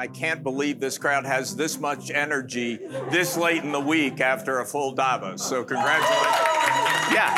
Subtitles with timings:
[0.00, 2.78] I can't believe this crowd has this much energy
[3.10, 5.46] this late in the week after a full Davos.
[5.46, 6.38] So, congratulations.
[7.12, 7.28] Yeah.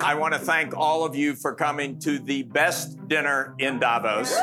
[0.00, 4.34] I want to thank all of you for coming to the best dinner in Davos.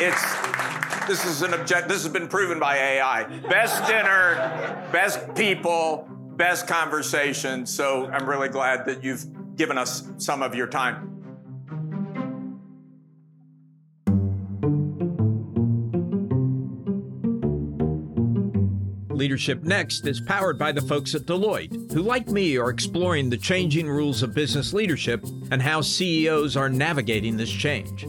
[0.00, 3.22] It's this is an object this has been proven by AI.
[3.48, 7.64] Best dinner, best people, best conversation.
[7.64, 11.17] So I'm really glad that you've given us some of your time.
[19.18, 23.36] Leadership Next is powered by the folks at Deloitte, who, like me, are exploring the
[23.36, 28.06] changing rules of business leadership and how CEOs are navigating this change.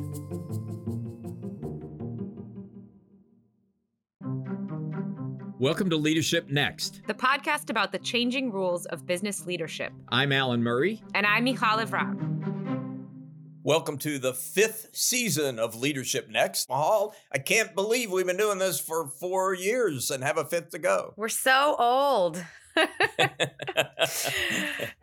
[5.57, 9.91] Welcome to Leadership Next, the podcast about the changing rules of business leadership.
[10.09, 11.01] I'm Alan Murray.
[11.15, 12.28] And I'm Michal Lev-Ram.
[13.69, 16.69] Welcome to the fifth season of Leadership Next.
[16.69, 20.71] Michal, I can't believe we've been doing this for four years and have a fifth
[20.71, 21.13] to go.
[21.15, 22.43] We're so old.
[22.75, 24.31] it's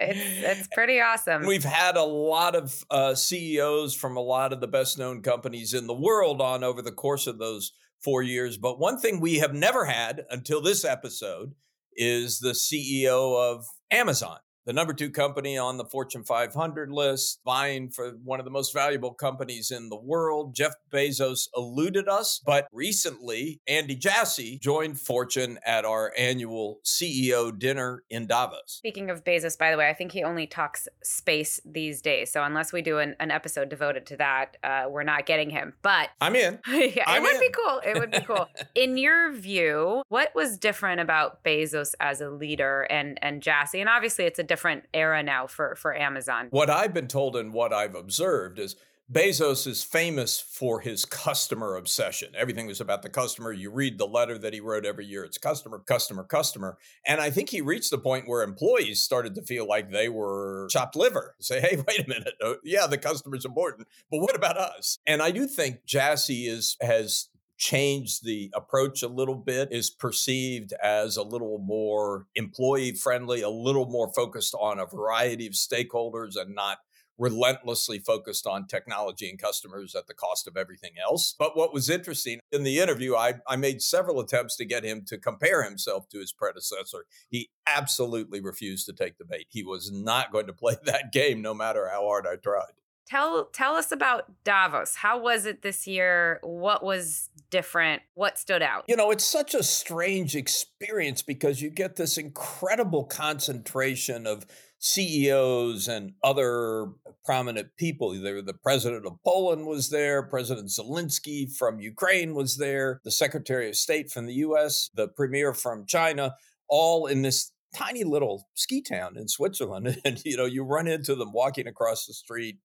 [0.00, 1.46] it's pretty awesome.
[1.46, 5.72] We've had a lot of uh, CEOs from a lot of the best known companies
[5.72, 7.70] in the world on over the course of those
[8.02, 8.58] four years.
[8.58, 11.54] But one thing we have never had until this episode
[11.94, 17.88] is the CEO of Amazon the number two company on the Fortune 500 list, vying
[17.88, 20.54] for one of the most valuable companies in the world.
[20.54, 28.02] Jeff Bezos eluded us, but recently Andy Jassy joined Fortune at our annual CEO dinner
[28.10, 28.78] in Davos.
[28.78, 32.32] Speaking of Bezos, by the way, I think he only talks space these days.
[32.32, 35.74] So unless we do an, an episode devoted to that, uh, we're not getting him.
[35.82, 36.58] But I'm in.
[36.68, 37.40] yeah, I'm it would in.
[37.40, 37.80] be cool.
[37.86, 38.48] It would be cool.
[38.74, 43.80] in your view, what was different about Bezos as a leader and and Jassy?
[43.80, 46.48] And obviously, it's a different different era now for for Amazon.
[46.50, 48.74] What I've been told and what I've observed is
[49.12, 52.32] Bezos is famous for his customer obsession.
[52.36, 53.52] Everything was about the customer.
[53.52, 55.24] You read the letter that he wrote every year.
[55.24, 56.76] It's customer, customer, customer.
[57.06, 60.66] And I think he reached the point where employees started to feel like they were
[60.70, 61.36] chopped liver.
[61.38, 62.34] Say, hey, wait a minute.
[62.42, 64.98] Oh, yeah, the customer's important, but what about us?
[65.06, 70.72] And I do think Jassy is has changed the approach a little bit, is perceived
[70.82, 76.36] as a little more employee friendly, a little more focused on a variety of stakeholders
[76.36, 76.78] and not
[77.18, 81.34] relentlessly focused on technology and customers at the cost of everything else.
[81.38, 85.04] But what was interesting in the interview, I, I made several attempts to get him
[85.06, 87.06] to compare himself to his predecessor.
[87.28, 89.46] He absolutely refused to take the bait.
[89.48, 92.72] He was not going to play that game no matter how hard I tried.
[93.06, 94.96] Tell tell us about Davos.
[94.96, 96.40] How was it this year?
[96.42, 98.02] What was different?
[98.14, 98.84] What stood out?
[98.88, 104.44] You know, it's such a strange experience because you get this incredible concentration of
[104.78, 106.88] CEOs and other
[107.24, 108.14] prominent people.
[108.14, 113.68] Either the president of Poland was there, President Zelensky from Ukraine was there, the Secretary
[113.68, 116.34] of State from the US, the premier from China,
[116.68, 120.00] all in this tiny little ski town in Switzerland.
[120.04, 122.58] And, you know, you run into them walking across the street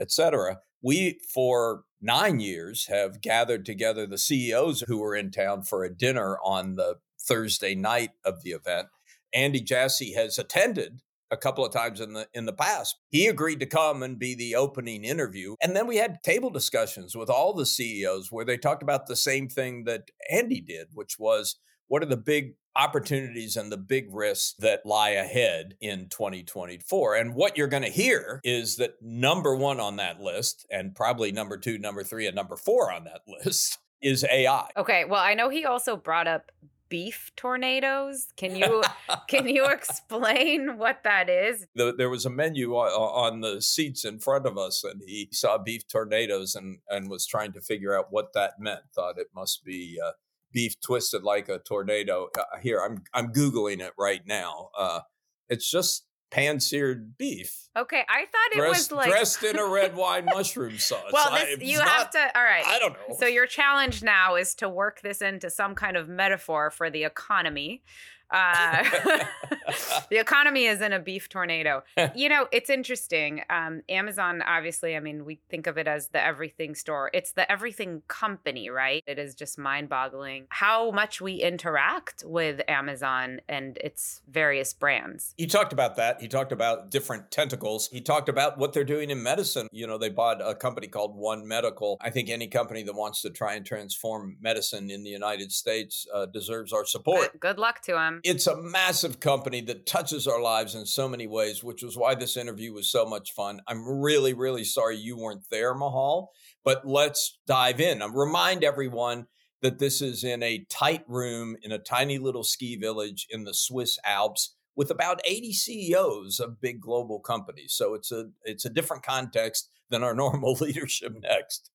[0.00, 0.58] etc.
[0.82, 5.94] We, for nine years, have gathered together the CEOs who were in town for a
[5.94, 8.88] dinner on the Thursday night of the event.
[9.34, 11.00] Andy Jassy has attended
[11.30, 12.96] a couple of times in the in the past.
[13.10, 15.56] He agreed to come and be the opening interview.
[15.60, 19.16] And then we had table discussions with all the CEOs where they talked about the
[19.16, 21.56] same thing that Andy did, which was
[21.88, 27.16] what are the big opportunities and the big risks that lie ahead in 2024.
[27.16, 31.32] And what you're going to hear is that number one on that list, and probably
[31.32, 34.68] number two, number three, and number four on that list is AI.
[34.76, 35.04] Okay.
[35.04, 36.52] Well, I know he also brought up
[36.88, 38.28] beef tornadoes.
[38.36, 38.82] Can you
[39.28, 41.66] can you explain what that is?
[41.74, 45.58] The, there was a menu on the seats in front of us, and he saw
[45.58, 48.82] beef tornadoes and and was trying to figure out what that meant.
[48.94, 49.98] Thought it must be.
[50.02, 50.12] Uh,
[50.52, 52.28] beef twisted like a tornado.
[52.38, 54.70] Uh, here, I'm I'm googling it right now.
[54.76, 55.00] Uh,
[55.48, 57.68] it's just pan seared beef.
[57.76, 61.10] Okay, I thought it dressed, was like dressed in a red wine mushroom sauce.
[61.12, 62.38] well, this, you not, have to.
[62.38, 63.16] All right, I don't know.
[63.18, 67.04] So your challenge now is to work this into some kind of metaphor for the
[67.04, 67.82] economy.
[68.30, 68.84] Uh,
[70.10, 71.82] the economy is in a beef tornado.
[72.14, 73.42] you know, it's interesting.
[73.50, 77.10] Um, Amazon, obviously, I mean, we think of it as the everything store.
[77.12, 79.02] It's the everything company, right?
[79.06, 85.34] It is just mind boggling how much we interact with Amazon and its various brands.
[85.36, 86.20] He talked about that.
[86.20, 87.88] He talked about different tentacles.
[87.90, 89.68] He talked about what they're doing in medicine.
[89.72, 91.98] You know, they bought a company called One Medical.
[92.00, 96.06] I think any company that wants to try and transform medicine in the United States
[96.14, 97.32] uh, deserves our support.
[97.32, 98.17] Good, good luck to them.
[98.18, 98.30] Mm-hmm.
[98.36, 102.14] It's a massive company that touches our lives in so many ways, which was why
[102.14, 103.60] this interview was so much fun.
[103.66, 106.30] I'm really, really sorry you weren't there, Michal,
[106.64, 108.02] but let's dive in.
[108.02, 109.26] I remind everyone
[109.62, 113.54] that this is in a tight room in a tiny little ski village in the
[113.54, 117.72] Swiss Alps with about 80 CEOs of big global companies.
[117.74, 121.70] So it's a it's a different context than our normal leadership next.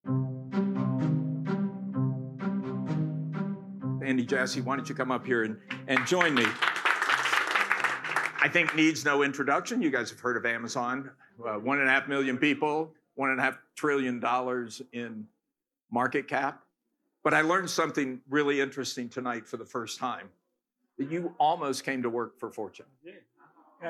[4.03, 5.57] Andy Jassy, why don't you come up here and,
[5.87, 6.45] and join me?
[8.43, 9.81] I think needs no introduction.
[9.81, 11.09] You guys have heard of Amazon.
[11.43, 15.25] Uh, one and a half million people, one and a half trillion dollars in
[15.91, 16.61] market cap.
[17.23, 20.29] But I learned something really interesting tonight for the first time
[20.97, 22.85] that you almost came to work for Fortune.
[23.03, 23.13] Yeah.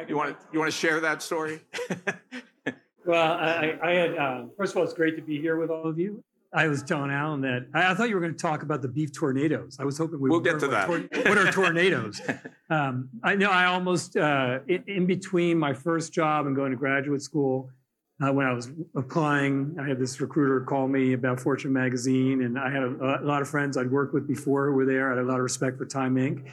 [0.07, 1.62] You want to you want to share that story?
[3.06, 5.88] well, I, I had uh, first of all, it's great to be here with all
[5.88, 6.24] of you.
[6.54, 8.88] I was telling Alan that I, I thought you were going to talk about the
[8.88, 9.78] beef tornadoes.
[9.80, 10.88] I was hoping we we'll would get to that.
[10.88, 12.22] Tor- what are tornadoes?
[12.70, 16.78] um, I know I almost uh, in, in, between my first job and going to
[16.78, 17.70] graduate school.
[18.24, 22.60] Uh, when I was applying, I had this recruiter call me about Fortune magazine, and
[22.60, 25.12] I had a, a lot of friends I'd worked with before who were there.
[25.12, 26.48] I had a lot of respect for Time Inc.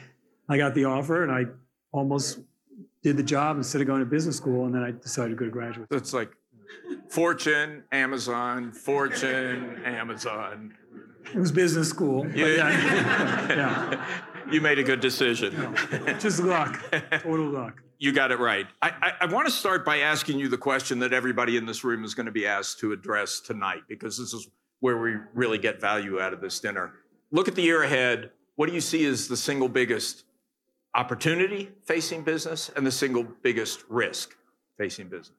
[0.49, 1.45] I got the offer, and I
[1.91, 2.39] almost
[3.03, 5.45] did the job instead of going to business school, and then I decided to go
[5.45, 5.87] to graduate.
[5.91, 6.31] So it's like
[7.11, 10.73] Fortune, Amazon, Fortune, Amazon.
[11.33, 12.25] It was business school.
[12.33, 12.45] Yeah.
[12.47, 13.47] yeah.
[13.49, 14.05] yeah.
[14.49, 15.75] You made a good decision.
[16.19, 16.81] Just luck,
[17.19, 17.83] total luck.
[17.99, 18.65] You got it right.
[18.81, 21.83] I, I, I want to start by asking you the question that everybody in this
[21.83, 24.47] room is going to be asked to address tonight, because this is
[24.79, 26.93] where we really get value out of this dinner.
[27.31, 28.31] Look at the year ahead.
[28.55, 30.23] What do you see as the single biggest
[30.95, 34.33] opportunity facing business and the single biggest risk
[34.77, 35.35] facing business?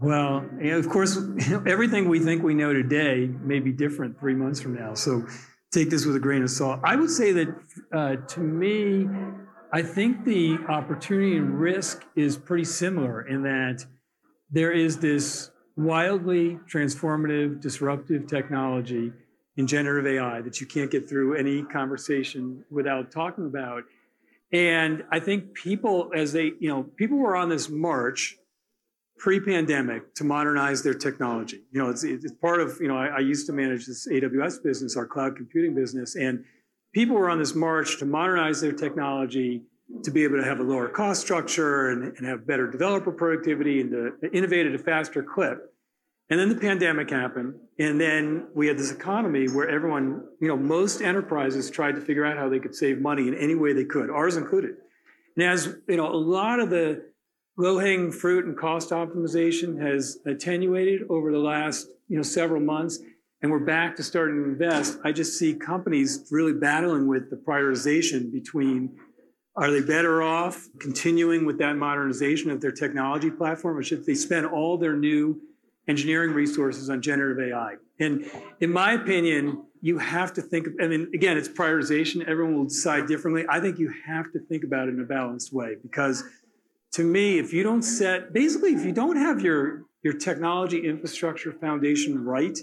[0.00, 1.18] Well, of course,
[1.66, 4.94] everything we think we know today may be different three months from now.
[4.94, 5.26] So
[5.72, 6.80] take this with a grain of salt.
[6.82, 7.54] I would say that
[7.92, 9.06] uh, to me,
[9.72, 13.84] I think the opportunity and risk is pretty similar in that
[14.50, 19.12] there is this wildly transformative, disruptive technology
[19.58, 23.84] in generative AI that you can't get through any conversation without talking about.
[24.50, 28.38] And I think people, as they, you know, people were on this march
[29.20, 31.60] pre-pandemic to modernize their technology.
[31.72, 34.62] You know, it's, it's part of, you know, I, I, used to manage this AWS
[34.62, 36.42] business, our cloud computing business, and
[36.94, 39.62] people were on this march to modernize their technology
[40.04, 43.82] to be able to have a lower cost structure and, and have better developer productivity
[43.82, 45.74] and to innovate at a faster clip.
[46.30, 50.56] And then the pandemic happened, and then we had this economy where everyone, you know,
[50.56, 53.84] most enterprises tried to figure out how they could save money in any way they
[53.84, 54.76] could, ours included.
[55.36, 57.09] And as you know, a lot of the
[57.56, 63.00] low-hanging fruit and cost optimization has attenuated over the last you know several months
[63.42, 64.98] and we're back to starting to invest.
[65.02, 68.98] I just see companies really battling with the prioritization between
[69.56, 74.14] are they better off continuing with that modernization of their technology platform or should they
[74.14, 75.40] spend all their new
[75.88, 78.24] engineering resources on generative ai and
[78.60, 82.24] in my opinion you have to think i mean again it's prioritization.
[82.26, 83.44] Everyone will decide differently.
[83.48, 86.22] I think you have to think about it in a balanced way because
[86.92, 91.52] to me, if you don't set, basically, if you don't have your, your technology infrastructure
[91.52, 92.58] foundation right,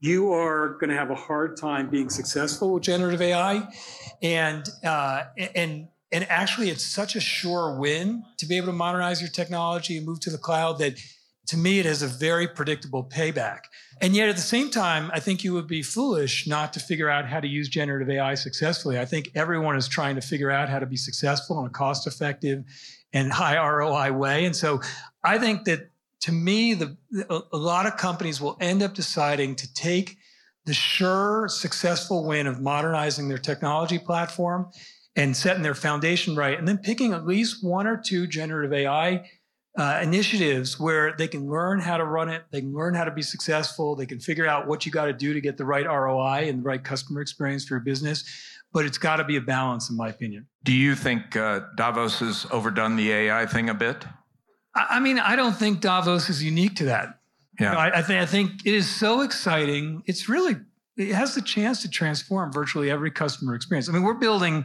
[0.00, 3.68] you are going to have a hard time being successful with generative AI.
[4.20, 5.24] And, uh,
[5.54, 9.96] and, and actually, it's such a sure win to be able to modernize your technology
[9.96, 10.98] and move to the cloud that
[11.48, 13.62] to me, it has a very predictable payback.
[14.00, 17.10] And yet, at the same time, I think you would be foolish not to figure
[17.10, 18.98] out how to use generative AI successfully.
[18.98, 22.06] I think everyone is trying to figure out how to be successful in a cost
[22.06, 22.64] effective
[23.12, 24.44] and high ROI way.
[24.44, 24.80] And so
[25.22, 25.90] I think that
[26.20, 26.96] to me, the,
[27.50, 30.18] a lot of companies will end up deciding to take
[30.64, 34.70] the sure successful win of modernizing their technology platform
[35.16, 39.28] and setting their foundation right, and then picking at least one or two generative AI
[39.76, 43.10] uh, initiatives where they can learn how to run it, they can learn how to
[43.10, 45.86] be successful, they can figure out what you got to do to get the right
[45.86, 48.24] ROI and the right customer experience for your business.
[48.72, 50.46] But it's got to be a balance, in my opinion.
[50.64, 54.04] Do you think uh, Davos has overdone the AI thing a bit?
[54.74, 57.18] I, I mean, I don't think Davos is unique to that.
[57.60, 57.68] Yeah.
[57.68, 60.02] You know, I, I, think I think it is so exciting.
[60.06, 60.56] It's really
[60.96, 63.88] it has the chance to transform virtually every customer experience.
[63.88, 64.64] I mean, we're building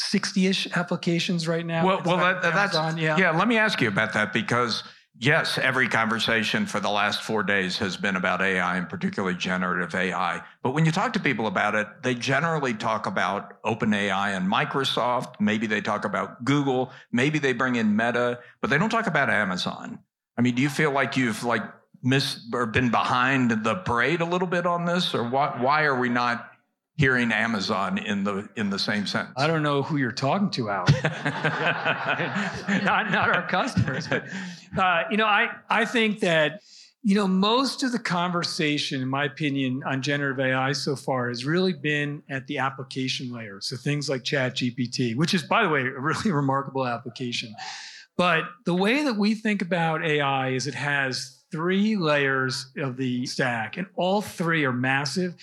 [0.00, 1.86] 60-ish applications right now.
[1.86, 3.16] Well, well that, that's yeah.
[3.16, 3.30] yeah.
[3.30, 4.82] Let me ask you about that because
[5.18, 9.94] yes, every conversation for the last four days has been about AI and particularly generative
[9.94, 10.42] AI.
[10.62, 15.40] But when you talk to people about it, they generally talk about OpenAI and Microsoft.
[15.40, 16.90] Maybe they talk about Google.
[17.12, 20.00] Maybe they bring in Meta, but they don't talk about Amazon.
[20.36, 21.62] I mean, do you feel like you've like
[22.02, 25.56] missed or been behind the parade a little bit on this, or why?
[25.60, 26.50] Why are we not
[26.96, 29.34] hearing Amazon in the in the same sentence.
[29.36, 30.84] I don't know who you're talking to, Al.
[32.84, 34.24] not not our customers, but
[34.78, 36.60] uh, you know, I I think that
[37.02, 41.44] you know most of the conversation, in my opinion, on generative AI so far has
[41.44, 43.60] really been at the application layer.
[43.60, 47.54] So things like ChatGPT, which is, by the way, a really remarkable application.
[48.16, 53.26] But the way that we think about AI is it has three layers of the
[53.26, 55.34] stack, and all three are massive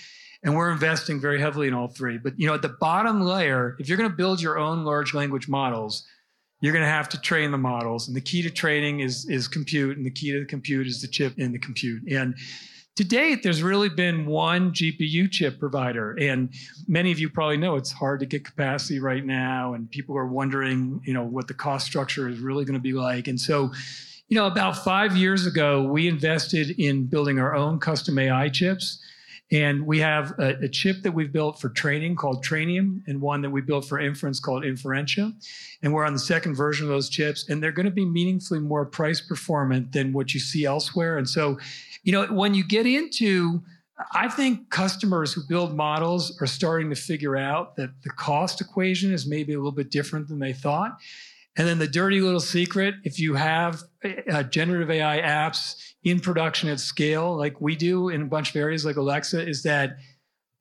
[0.44, 2.18] and we're investing very heavily in all three.
[2.18, 5.14] But you know, at the bottom layer, if you're going to build your own large
[5.14, 6.06] language models,
[6.62, 9.48] you're going to have to train the models, and the key to training is is
[9.48, 12.04] compute, and the key to the compute is the chip in the compute.
[12.10, 12.36] And
[12.98, 16.54] to date, there's really been one GPU chip provider, and
[16.88, 20.28] many of you probably know it's hard to get capacity right now, and people are
[20.28, 23.28] wondering, you know, what the cost structure is really going to be like.
[23.28, 23.72] And so,
[24.28, 29.00] you know, about five years ago, we invested in building our own custom AI chips
[29.52, 33.42] and we have a, a, chip that we've built for training called Trainium, and one
[33.42, 35.34] that we built for inference called Inferentia.
[35.84, 38.60] And we're on the second version of those chips, and they're going to be meaningfully
[38.60, 41.18] more price performant than what you see elsewhere.
[41.18, 41.60] And so,
[42.04, 43.62] you know, when you get into
[44.14, 49.12] I think customers who build models are starting to figure out that the cost equation
[49.14, 50.98] is maybe a little bit different than they thought.
[51.58, 53.84] And then the dirty little secret if you have
[54.30, 58.56] uh, generative AI apps in production at scale, like we do in a bunch of
[58.56, 59.98] areas like Alexa, is that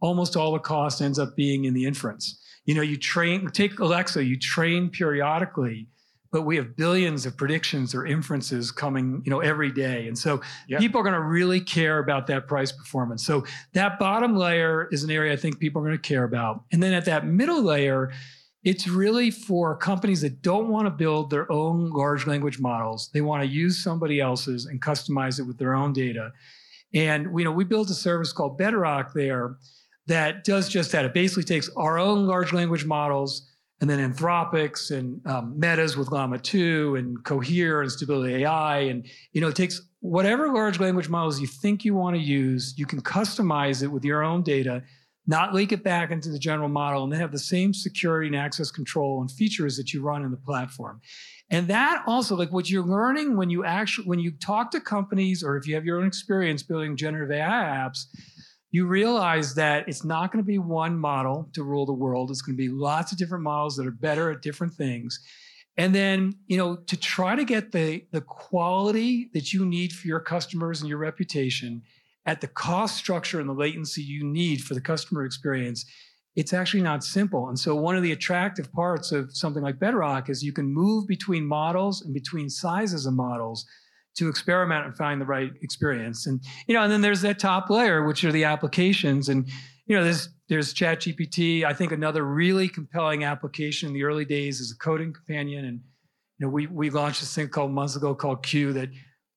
[0.01, 2.43] almost all the cost ends up being in the inference.
[2.65, 5.89] You know, you train, take Alexa, you train periodically,
[6.33, 10.07] but we have billions of predictions or inferences coming, you know, every day.
[10.07, 10.81] And so yep.
[10.81, 13.25] people are going to really care about that price performance.
[13.27, 16.65] So that bottom layer is an area I think people are going to care about.
[16.73, 18.13] And then at that middle layer,
[18.62, 23.11] it's really for companies that don't want to build their own large language models.
[23.12, 26.33] They want to use somebody else's and customize it with their own data.
[26.93, 29.57] And you know, we built a service called Bedrock there
[30.07, 31.05] that does just that.
[31.05, 33.47] It basically takes our own large language models
[33.81, 38.81] and then Anthropic's and um, Meta's with Llama 2 and Cohere and Stability AI.
[38.81, 42.75] And you know, it takes whatever large language models you think you want to use,
[42.76, 44.83] you can customize it with your own data
[45.27, 48.37] not leak it back into the general model, and then have the same security and
[48.37, 51.00] access control and features that you run in the platform.
[51.50, 55.43] And that also, like what you're learning when you actually when you talk to companies
[55.43, 58.07] or if you have your own experience building generative AI apps,
[58.71, 62.31] you realize that it's not going to be one model to rule the world.
[62.31, 65.21] It's going to be lots of different models that are better at different things.
[65.77, 70.07] And then, you know, to try to get the the quality that you need for
[70.07, 71.83] your customers and your reputation
[72.27, 75.85] at the cost structure and the latency you need for the customer experience,
[76.37, 77.49] it's actually not simple.
[77.49, 81.07] And so, one of the attractive parts of something like Bedrock is you can move
[81.07, 83.67] between models and between sizes of models
[84.17, 86.27] to experiment and find the right experience.
[86.27, 89.29] And you know, and then there's that top layer, which are the applications.
[89.29, 89.49] And
[89.87, 91.65] you know, there's there's ChatGPT.
[91.65, 95.65] I think another really compelling application in the early days is a coding companion.
[95.65, 95.81] And
[96.39, 98.91] you know, we we launched this thing called months ago called Q that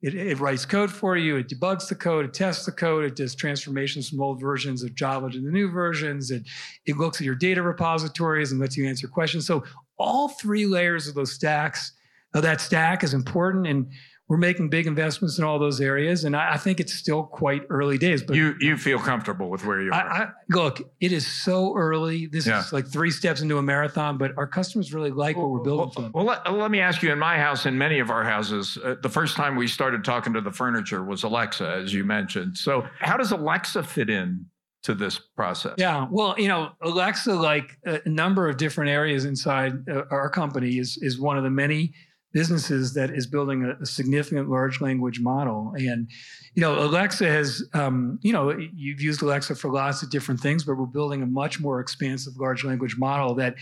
[0.04, 3.16] it, it, writes code for you, it debugs the code, it tests the code, it
[3.16, 6.44] does transformations from old versions of Java to the new versions, it,
[6.86, 9.48] it looks at your data repositories and lets you answer questions.
[9.48, 9.64] So
[9.98, 11.94] all three layers of those stacks,
[12.34, 13.66] of that stack is important.
[13.66, 13.90] And
[14.34, 17.62] we're making big investments in all those areas, and I, I, think it's still quite
[17.70, 18.24] early days.
[18.24, 19.94] But you you feel comfortable with where you are?
[19.94, 22.26] I, I, look, it is so early.
[22.26, 22.62] This yeah.
[22.62, 25.64] is like three steps into a marathon, but our customers really like well, what we're
[25.64, 26.26] building well.
[26.26, 27.12] Well, let, let, me ask you.
[27.12, 30.34] In my house, in many of our houses, uh, the first time we started talking
[30.34, 32.58] to the furniture was Alexa, as you mentioned.
[32.58, 34.48] So, how does Alexa fit in
[34.82, 35.76] to this process?
[35.78, 40.80] Yeah, well, you know, Alexa, like a number of different areas inside uh, our company,
[40.80, 41.94] is is one of the many
[42.34, 45.74] businesses that is building a, a, significant large language model.
[45.78, 46.10] And,
[46.56, 50.64] you know, Alexa has, um, you know, you've used Alexa for lots of different things,
[50.64, 53.56] but we're building a much more expansive large language model that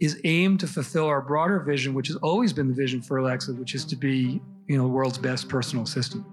[0.00, 3.52] is aimed to fulfill our broader vision, which has always been the vision for Alexa,
[3.52, 6.24] which is to be, you know, the world's best personal assistant.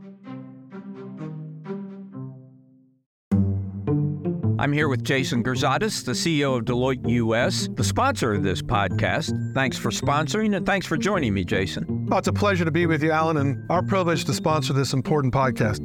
[4.62, 9.34] I'm here with Jason Girzadas, the CEO of Deloitte US, the sponsor of this podcast.
[9.56, 12.08] Thanks for sponsoring and thanks for joining me, Jason.
[12.12, 14.94] Oh, it's a pleasure to be with you, Alan, and our privilege to sponsor this
[14.94, 15.80] important podcast.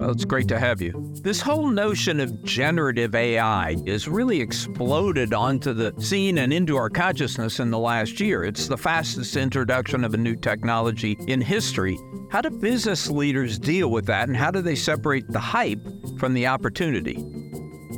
[0.00, 1.14] Well, it's great to have you.
[1.22, 6.90] This whole notion of generative AI is really exploded onto the scene and into our
[6.90, 8.42] consciousness in the last year.
[8.42, 11.96] It's the fastest introduction of a new technology in history.
[12.32, 15.86] How do business leaders deal with that, and how do they separate the hype
[16.18, 17.24] from the opportunity?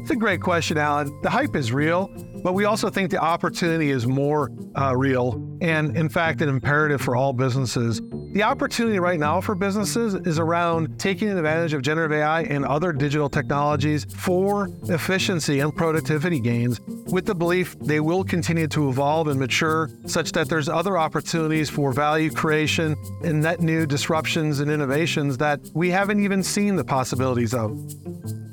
[0.08, 1.20] It's a great question, Alan.
[1.20, 2.10] The hype is real,
[2.42, 7.02] but we also think the opportunity is more uh, real and, in fact, an imperative
[7.02, 8.00] for all businesses.
[8.32, 12.90] The opportunity right now for businesses is around taking advantage of generative AI and other
[12.90, 16.80] digital technologies for efficiency and productivity gains,
[17.12, 21.68] with the belief they will continue to evolve and mature such that there's other opportunities
[21.68, 26.84] for value creation and net new disruptions and innovations that we haven't even seen the
[26.84, 27.78] possibilities of.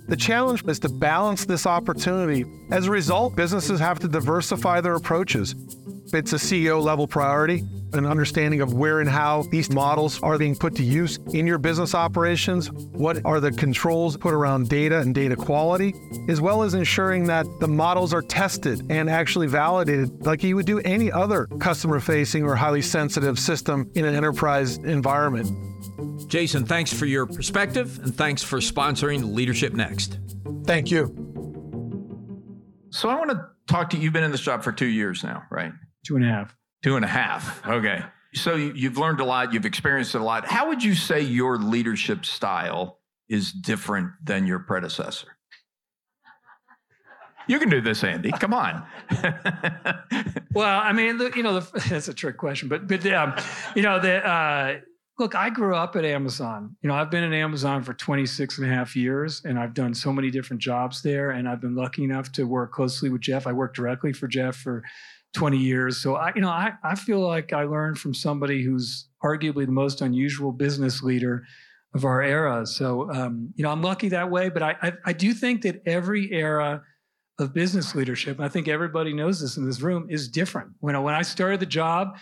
[0.07, 2.45] The challenge is to balance this opportunity.
[2.69, 5.55] As a result, businesses have to diversify their approaches.
[6.13, 7.63] It's a CEO level priority
[7.95, 11.57] an understanding of where and how these models are being put to use in your
[11.57, 15.93] business operations, what are the controls put around data and data quality,
[16.27, 20.65] as well as ensuring that the models are tested and actually validated like you would
[20.65, 25.49] do any other customer facing or highly sensitive system in an enterprise environment.
[26.29, 30.19] Jason, thanks for your perspective and thanks for sponsoring Leadership Next.
[30.65, 31.21] Thank you.
[32.89, 34.03] So I want to talk to you.
[34.03, 35.71] You've been in this job for two years now, right?
[36.05, 36.55] Two and a half.
[36.83, 37.65] Two and a half.
[37.67, 38.03] Okay.
[38.33, 40.45] So you've learned a lot, you've experienced a lot.
[40.45, 45.35] How would you say your leadership style is different than your predecessor?
[47.47, 48.31] You can do this, Andy.
[48.31, 48.85] Come on.
[50.53, 51.59] well, I mean, you know,
[51.89, 53.35] that's a trick question, but but um,
[53.75, 54.79] you know, the uh,
[55.19, 56.75] look, I grew up at Amazon.
[56.81, 59.93] You know, I've been at Amazon for 26 and a half years, and I've done
[59.93, 63.45] so many different jobs there, and I've been lucky enough to work closely with Jeff.
[63.47, 64.83] I worked directly for Jeff for
[65.35, 65.97] 20 years.
[65.97, 69.71] So I, you know, I, I feel like I learned from somebody who's arguably the
[69.71, 71.43] most unusual business leader
[71.93, 72.65] of our era.
[72.65, 75.81] So, um, you know, I'm lucky that way, but I, I, I do think that
[75.85, 76.81] every era
[77.37, 80.71] of business leadership, I think everybody knows this in this room, is different.
[80.79, 82.17] When, when I started the job,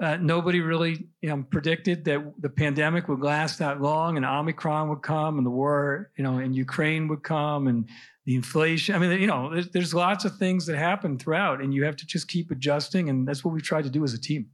[0.00, 4.88] uh, nobody really you know, predicted that the pandemic would last that long and Omicron
[4.88, 7.88] would come and the war, you know, in Ukraine would come and
[8.28, 8.94] the inflation.
[8.94, 11.96] I mean, you know, there's, there's lots of things that happen throughout, and you have
[11.96, 13.08] to just keep adjusting.
[13.08, 14.50] And that's what we've tried to do as a team.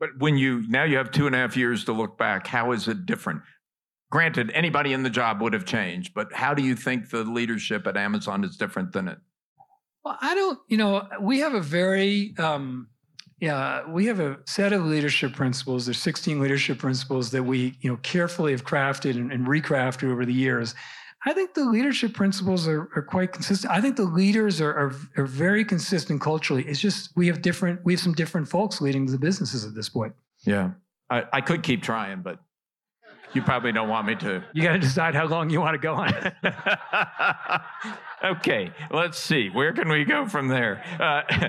[0.00, 2.72] But when you now you have two and a half years to look back, how
[2.72, 3.42] is it different?
[4.10, 7.86] Granted, anybody in the job would have changed, but how do you think the leadership
[7.86, 9.18] at Amazon is different than it?
[10.06, 12.88] Well, I don't, you know, we have a very, um,
[13.40, 15.84] yeah, we have a set of leadership principles.
[15.84, 20.24] There's 16 leadership principles that we, you know, carefully have crafted and, and recrafted over
[20.24, 20.74] the years.
[21.28, 23.70] I think the leadership principles are, are quite consistent.
[23.70, 26.64] I think the leaders are, are, are very consistent culturally.
[26.64, 29.90] It's just we have different we have some different folks leading the businesses at this
[29.90, 30.14] point.
[30.46, 30.70] Yeah,
[31.10, 32.38] I, I could keep trying, but
[33.34, 34.42] you probably don't want me to.
[34.54, 36.14] You got to decide how long you want to go on.
[38.36, 39.50] okay, let's see.
[39.50, 40.82] Where can we go from there?
[40.98, 41.48] Uh,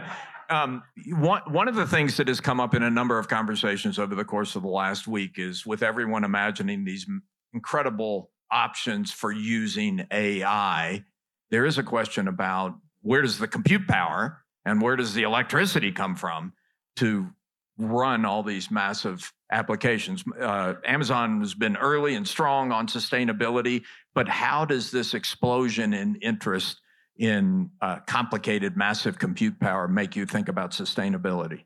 [0.53, 3.97] um, one, one of the things that has come up in a number of conversations
[3.97, 7.07] over the course of the last week is with everyone imagining these
[7.53, 11.03] incredible options for using AI,
[11.51, 15.91] there is a question about where does the compute power and where does the electricity
[15.91, 16.53] come from
[16.97, 17.29] to
[17.77, 20.23] run all these massive applications.
[20.39, 23.83] Uh, Amazon has been early and strong on sustainability,
[24.13, 26.81] but how does this explosion in interest
[27.17, 31.63] in uh, complicated, massive compute power make you think about sustainability?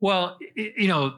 [0.00, 1.16] Well, you know,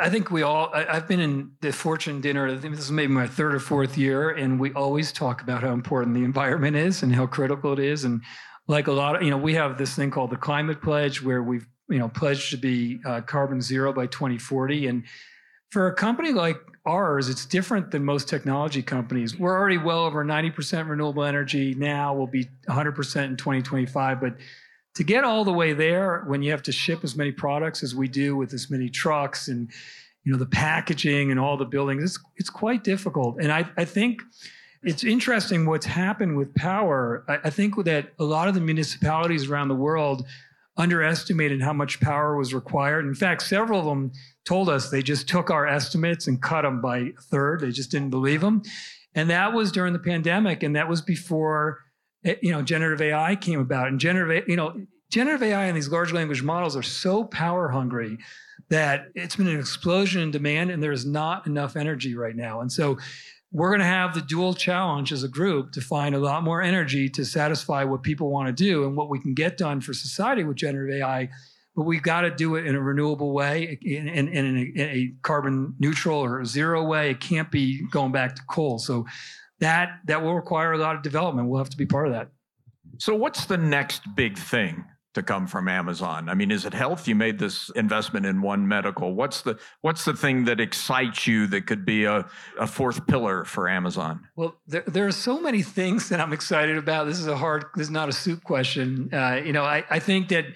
[0.00, 2.92] I think we all, I, have been in the Fortune dinner, I think this is
[2.92, 6.76] maybe my third or fourth year, and we always talk about how important the environment
[6.76, 8.04] is and how critical it is.
[8.04, 8.22] And
[8.66, 11.42] like a lot of, you know, we have this thing called the Climate Pledge where
[11.42, 14.88] we've, you know, pledged to be uh, carbon zero by 2040.
[14.88, 15.04] And
[15.70, 19.38] for a company like ours, it's different than most technology companies.
[19.38, 22.14] We're already well over 90% renewable energy now.
[22.14, 24.20] We'll be 100% in 2025.
[24.20, 24.36] But
[24.98, 27.94] to get all the way there when you have to ship as many products as
[27.94, 29.70] we do with as many trucks and
[30.24, 33.38] you know the packaging and all the buildings it's it's quite difficult.
[33.40, 34.22] And i i think
[34.82, 37.24] it's interesting what's happened with power.
[37.28, 40.26] I, I think that a lot of the municipalities around the world
[40.76, 43.04] underestimated how much power was required.
[43.04, 44.10] In fact several of them
[44.44, 47.60] told us they just took our estimates and cut them by a third.
[47.60, 48.62] They just didn't believe them
[49.14, 51.84] and that was during the pandemic and that was before
[52.24, 55.88] Eh, you know, generative AI came about, and generative, you know, generative AI and these
[55.88, 58.18] large language models are so power hungry
[58.70, 62.60] that it's been an explosion in demand, and there is not enough energy right now.
[62.60, 62.98] And so,
[63.50, 66.60] we're going to have the dual challenge as a group to find a lot more
[66.60, 69.94] energy to satisfy what people want to do and what we can get done for
[69.94, 71.30] society with generative AI.
[71.74, 74.88] But we've got to do it in a renewable way, in, in, in, a, in
[74.90, 77.10] a carbon neutral or zero way.
[77.10, 78.78] It can't be going back to coal.
[78.78, 79.06] So
[79.60, 81.48] that that will require a lot of development.
[81.48, 82.28] We'll have to be part of that.
[82.98, 86.28] So, what's the next big thing to come from Amazon?
[86.28, 87.08] I mean, is it health?
[87.08, 89.14] You made this investment in One Medical.
[89.14, 92.26] What's the what's the thing that excites you that could be a,
[92.58, 94.26] a fourth pillar for Amazon?
[94.36, 97.06] Well, there, there are so many things that I'm excited about.
[97.06, 97.66] This is a hard.
[97.74, 99.08] This is not a soup question.
[99.12, 100.46] Uh, you know, I, I think that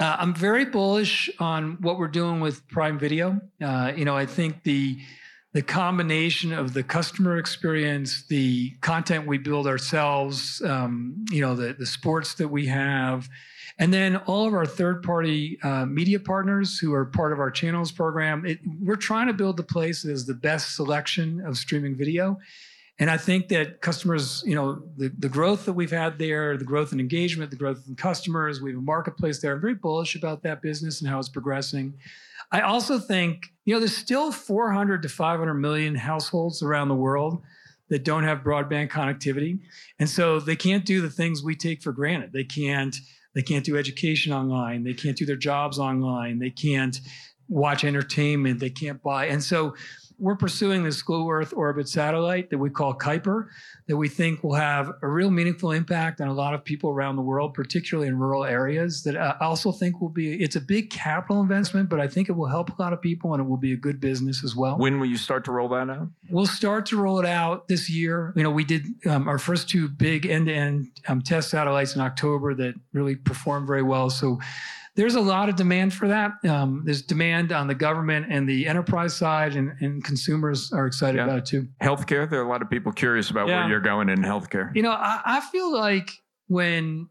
[0.00, 3.40] Uh, I'm very bullish on what we're doing with Prime Video.
[3.62, 4.98] Uh, you know, I think the
[5.54, 11.72] the combination of the customer experience, the content we build ourselves, um, you know, the
[11.72, 13.28] the sports that we have,
[13.78, 17.52] and then all of our third party uh, media partners who are part of our
[17.52, 18.44] channels program.
[18.44, 22.38] It, we're trying to build the place that is the best selection of streaming video.
[22.98, 26.64] And I think that customers, you know, the, the growth that we've had there, the
[26.64, 29.54] growth in engagement, the growth in customers, we have a marketplace there.
[29.54, 31.94] I'm very bullish about that business and how it's progressing.
[32.52, 37.42] I also think, you know, there's still 400 to 500 million households around the world
[37.90, 39.60] that don't have broadband connectivity.
[39.98, 42.32] And so they can't do the things we take for granted.
[42.32, 42.96] They can't
[43.34, 47.00] they can't do education online, they can't do their jobs online, they can't
[47.48, 49.26] watch entertainment, they can't buy.
[49.26, 49.74] And so
[50.18, 53.48] we're pursuing this low Earth orbit satellite that we call Kuiper,
[53.86, 57.16] that we think will have a real meaningful impact on a lot of people around
[57.16, 59.02] the world, particularly in rural areas.
[59.02, 62.32] That I also think will be it's a big capital investment, but I think it
[62.32, 64.78] will help a lot of people and it will be a good business as well.
[64.78, 66.08] When will you start to roll that out?
[66.30, 68.32] We'll start to roll it out this year.
[68.36, 72.54] You know, we did um, our first two big end-to-end um, test satellites in October
[72.54, 74.10] that really performed very well.
[74.10, 74.38] So
[74.96, 76.32] there's a lot of demand for that.
[76.48, 81.18] Um, there's demand on the government and the enterprise side, and, and consumers are excited
[81.18, 81.24] yeah.
[81.24, 81.66] about it too.
[81.82, 83.60] Healthcare, there are a lot of people curious about yeah.
[83.60, 84.74] where you're going in healthcare.
[84.74, 86.10] You know, I, I feel like
[86.46, 87.08] when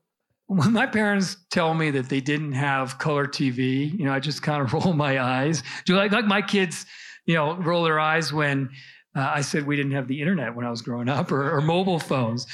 [0.47, 4.41] when my parents tell me that they didn't have color TV, you know, I just
[4.43, 5.63] kind of roll my eyes.
[5.85, 6.85] Do like like my kids,
[7.25, 8.69] you know, roll their eyes when
[9.15, 11.61] uh, I said we didn't have the internet when I was growing up or, or
[11.61, 12.47] mobile phones.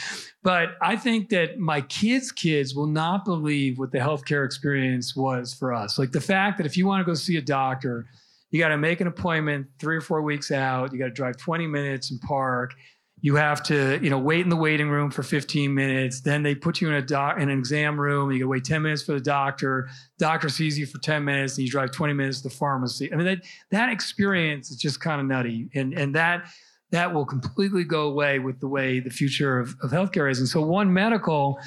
[0.43, 5.53] But I think that my kids' kids will not believe what the healthcare experience was
[5.53, 5.97] for us.
[5.97, 8.07] Like the fact that if you want to go see a doctor,
[8.51, 10.91] you got to make an appointment three or four weeks out.
[10.91, 12.73] You got to drive 20 minutes and park.
[13.21, 16.21] You have to, you know, wait in the waiting room for 15 minutes.
[16.21, 18.31] Then they put you in a doc in an exam room.
[18.31, 19.89] You to wait 10 minutes for the doctor.
[20.17, 23.11] Doctor sees you for 10 minutes, and you drive 20 minutes to the pharmacy.
[23.11, 23.39] I mean, that
[23.71, 26.47] that experience is just kind of nutty, and and that
[26.91, 30.39] that will completely go away with the way the future of, of healthcare is.
[30.39, 31.59] And so, One Medical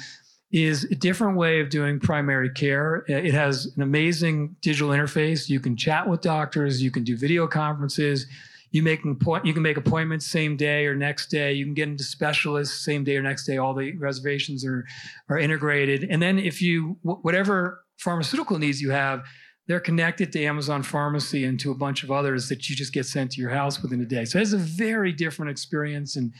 [0.51, 3.03] is a different way of doing primary care.
[3.07, 5.49] It has an amazing digital interface.
[5.49, 8.27] You can chat with doctors, you can do video conferences.
[8.73, 11.53] You make you can make appointments same day or next day.
[11.53, 13.57] You can get into specialists same day or next day.
[13.57, 14.83] All the reservations are
[15.29, 16.07] are integrated.
[16.09, 19.23] And then if you whatever pharmaceutical needs you have,
[19.67, 23.05] they're connected to Amazon Pharmacy and to a bunch of others that you just get
[23.05, 24.25] sent to your house within a day.
[24.25, 26.15] So it's a very different experience.
[26.15, 26.33] And,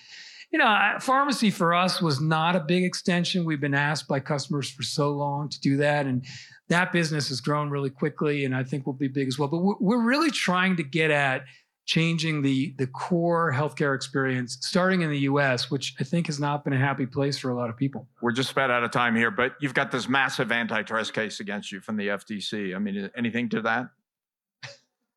[0.52, 3.46] you know, pharmacy for us was not a big extension.
[3.46, 6.06] We've been asked by customers for so long to do that.
[6.06, 6.26] And
[6.68, 9.48] that business has grown really quickly and I think will be big as well.
[9.48, 11.44] But we're really trying to get at
[11.86, 16.64] changing the the core healthcare experience starting in the US which I think has not
[16.64, 18.08] been a happy place for a lot of people.
[18.22, 21.72] We're just about out of time here but you've got this massive antitrust case against
[21.72, 22.76] you from the FTC.
[22.76, 23.90] I mean anything to that?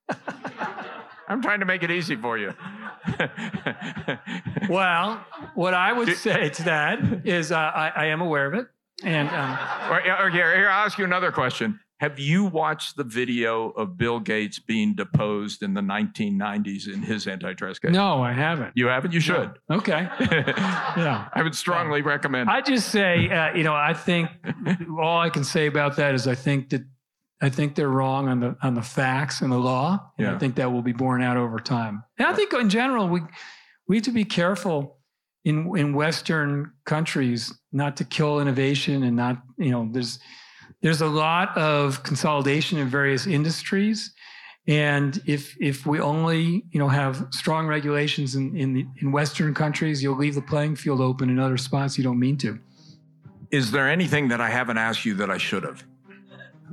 [1.28, 2.54] I'm trying to make it easy for you.
[4.68, 5.24] well,
[5.54, 8.66] what I would say to that is uh, I, I, am aware of it.
[9.02, 9.58] And um,
[9.90, 11.80] or, or here, here, I'll ask you another question.
[11.98, 17.26] Have you watched the video of Bill Gates being deposed in the 1990s in his
[17.26, 17.92] antitrust case?
[17.92, 18.72] No, I haven't.
[18.74, 19.14] You haven't?
[19.14, 19.52] You should.
[19.70, 19.76] No.
[19.76, 20.06] Okay.
[20.20, 21.28] yeah.
[21.32, 22.08] I would strongly yeah.
[22.08, 22.50] recommend.
[22.50, 24.28] I just say, uh, you know, I think
[25.00, 26.82] all I can say about that is I think that
[27.40, 30.10] I think they're wrong on the on the facts and the law.
[30.18, 30.34] And yeah.
[30.34, 32.04] I think that will be borne out over time.
[32.18, 33.22] And I think in general we
[33.88, 34.98] we have to be careful
[35.46, 40.18] in in Western countries not to kill innovation and not you know there's
[40.82, 44.12] there's a lot of consolidation in various industries.
[44.68, 49.54] And if if we only you know have strong regulations in in, the, in Western
[49.54, 52.58] countries, you'll leave the playing field open in other spots you don't mean to.
[53.50, 55.84] Is there anything that I haven't asked you that I should have?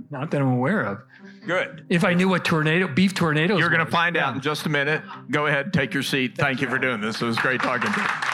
[0.10, 1.04] Not that I'm aware of.
[1.46, 1.86] Good.
[1.89, 4.70] If I knew what tornado beef tornadoes, you're going to find out in just a
[4.70, 5.04] minute.
[5.30, 6.36] Go ahead, take your seat.
[6.36, 7.22] Thank, Thank you for doing this.
[7.22, 8.33] It was great talking to you.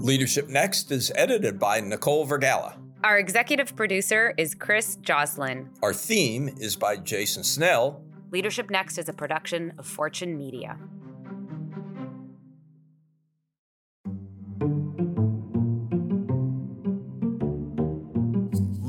[0.00, 2.74] Leadership Next is edited by Nicole Vergalla.
[3.04, 5.68] Our executive producer is Chris Joslin.
[5.82, 8.02] Our theme is by Jason Snell.
[8.30, 10.78] Leadership Next is a production of Fortune Media.